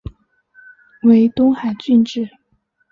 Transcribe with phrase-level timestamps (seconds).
[1.03, 2.27] 为东海郡治。